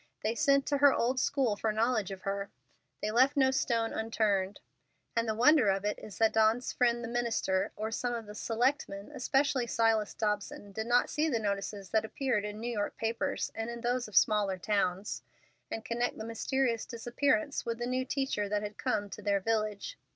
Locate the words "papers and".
12.97-13.69